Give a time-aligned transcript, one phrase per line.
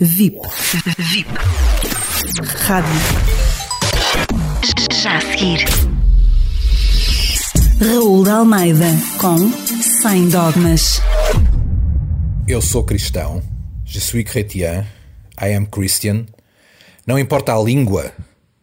[0.00, 0.40] VIP.
[0.98, 1.28] VIP.
[2.66, 2.90] Rádio.
[4.92, 5.64] Já a seguir.
[7.80, 8.86] Raul de Almeida
[9.20, 9.52] com
[10.02, 11.00] Sem Dogmas.
[12.48, 13.40] Eu sou cristão.
[13.84, 14.84] Je suis chrétien.
[15.40, 16.26] I am Christian.
[17.06, 18.12] Não importa a língua,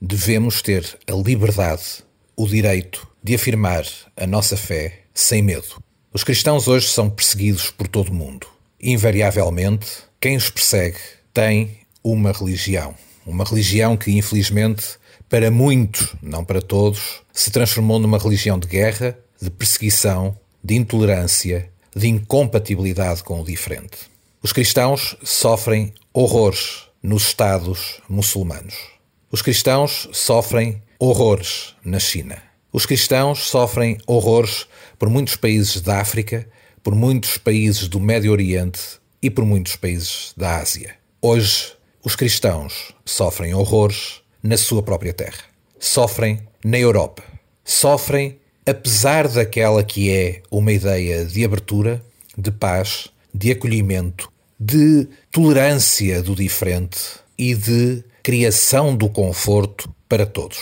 [0.00, 2.02] devemos ter a liberdade,
[2.36, 3.84] o direito de afirmar
[4.16, 5.80] a nossa fé sem medo.
[6.12, 8.48] Os cristãos hoje são perseguidos por todo o mundo.
[8.82, 9.86] Invariavelmente,
[10.22, 10.98] quem os persegue
[11.34, 12.94] tem uma religião.
[13.26, 14.96] Uma religião que, infelizmente,
[15.28, 21.68] para muitos, não para todos, se transformou numa religião de guerra, de perseguição, de intolerância,
[21.92, 23.98] de incompatibilidade com o diferente.
[24.40, 28.76] Os cristãos sofrem horrores nos Estados muçulmanos.
[29.28, 32.40] Os cristãos sofrem horrores na China.
[32.72, 34.68] Os cristãos sofrem horrores
[35.00, 36.48] por muitos países da África,
[36.80, 40.96] por muitos países do Médio Oriente e por muitos países da Ásia.
[41.20, 45.44] Hoje, os cristãos sofrem horrores na sua própria terra.
[45.78, 47.22] Sofrem na Europa.
[47.64, 52.02] Sofrem apesar daquela que é uma ideia de abertura,
[52.36, 56.98] de paz, de acolhimento, de tolerância do diferente
[57.36, 60.58] e de criação do conforto para todos.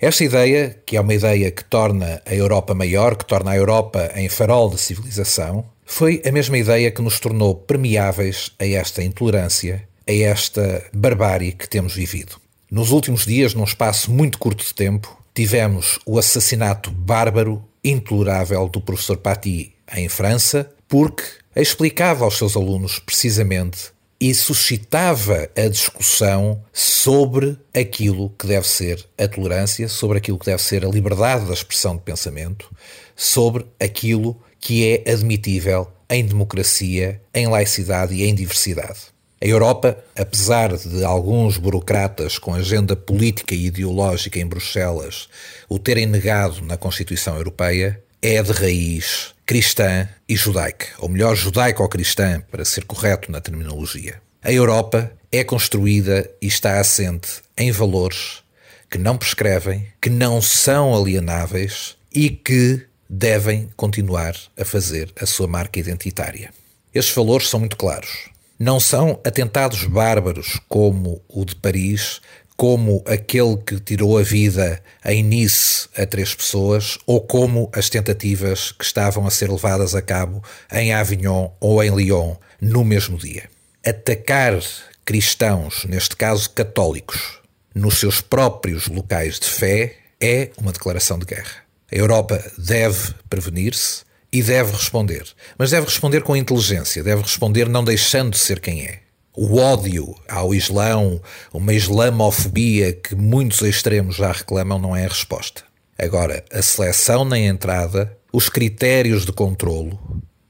[0.00, 4.12] Esta ideia, que é uma ideia que torna a Europa maior, que torna a Europa
[4.14, 9.88] em farol de civilização, foi a mesma ideia que nos tornou permeáveis a esta intolerância,
[10.06, 12.36] a esta barbárie que temos vivido.
[12.70, 18.82] Nos últimos dias, num espaço muito curto de tempo, tivemos o assassinato bárbaro, intolerável do
[18.82, 21.24] professor Paty em França, porque
[21.56, 29.26] explicava aos seus alunos precisamente e suscitava a discussão sobre aquilo que deve ser a
[29.26, 32.70] tolerância, sobre aquilo que deve ser a liberdade da expressão de pensamento,
[33.16, 38.98] sobre aquilo que é admitível em democracia, em laicidade e em diversidade.
[39.40, 45.28] A Europa, apesar de alguns burocratas com agenda política e ideológica em Bruxelas
[45.68, 52.42] o terem negado na Constituição Europeia, é de raiz cristã e judaica, ou melhor, judaico-cristã,
[52.50, 54.20] para ser correto na terminologia.
[54.42, 58.42] A Europa é construída e está assente em valores
[58.90, 65.46] que não prescrevem, que não são alienáveis e que devem continuar a fazer a sua
[65.46, 66.52] marca identitária.
[66.94, 68.30] Estes valores são muito claros.
[68.58, 72.20] Não são atentados bárbaros como o de Paris,
[72.56, 78.72] como aquele que tirou a vida em Nice a três pessoas, ou como as tentativas
[78.72, 80.42] que estavam a ser levadas a cabo
[80.72, 83.48] em Avignon ou em Lyon no mesmo dia.
[83.86, 84.60] Atacar
[85.04, 87.38] cristãos, neste caso católicos,
[87.72, 91.67] nos seus próprios locais de fé é uma declaração de guerra.
[91.90, 95.24] A Europa deve prevenir-se e deve responder.
[95.56, 99.00] Mas deve responder com inteligência, deve responder não deixando de ser quem é.
[99.34, 101.22] O ódio ao Islão,
[101.52, 105.62] uma islamofobia que muitos extremos já reclamam, não é a resposta.
[105.98, 109.98] Agora, a seleção na entrada, os critérios de controlo,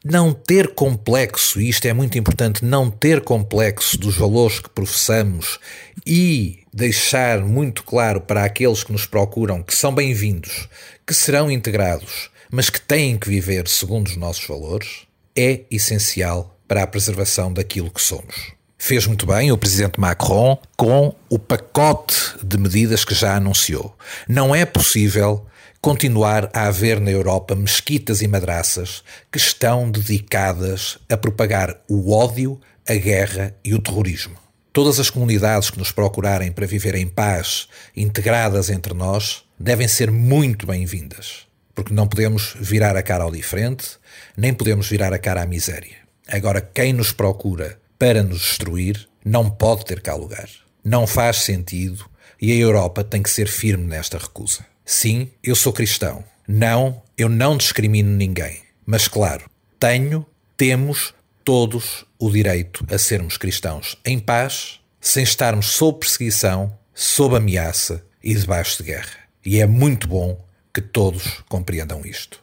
[0.04, 5.58] não ter complexo, e isto é muito importante, não ter complexo dos valores que professamos
[6.06, 10.68] e deixar muito claro para aqueles que nos procuram que são bem-vindos,
[11.04, 15.00] que serão integrados, mas que têm que viver segundo os nossos valores,
[15.36, 18.52] é essencial para a preservação daquilo que somos.
[18.78, 23.92] Fez muito bem o presidente Macron com o pacote de medidas que já anunciou.
[24.28, 25.44] Não é possível
[25.80, 29.02] continuar a haver na Europa mesquitas e madraças
[29.32, 34.47] que estão dedicadas a propagar o ódio, a guerra e o terrorismo.
[34.78, 37.66] Todas as comunidades que nos procurarem para viver em paz,
[37.96, 43.98] integradas entre nós, devem ser muito bem-vindas, porque não podemos virar a cara ao diferente,
[44.36, 45.96] nem podemos virar a cara à miséria.
[46.28, 50.48] Agora, quem nos procura para nos destruir não pode ter cá lugar.
[50.84, 52.08] Não faz sentido
[52.40, 54.64] e a Europa tem que ser firme nesta recusa.
[54.84, 56.22] Sim, eu sou cristão.
[56.46, 58.60] Não, eu não discrimino ninguém.
[58.86, 59.50] Mas, claro,
[59.80, 60.24] tenho,
[60.56, 61.12] temos
[61.48, 68.34] todos o direito a sermos cristãos em paz, sem estarmos sob perseguição, sob ameaça e
[68.34, 69.16] debaixo de guerra.
[69.42, 70.44] E é muito bom
[70.74, 72.38] que todos compreendam isto.